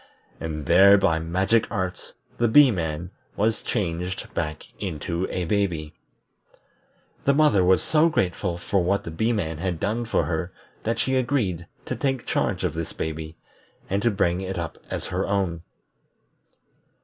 [0.39, 5.93] And there by magic arts the Bee man was changed back into a baby.
[7.25, 10.51] The mother was so grateful for what the Bee man had done for her
[10.81, 13.37] that she agreed to take charge of this baby,
[13.91, 15.61] and to bring it up as her own.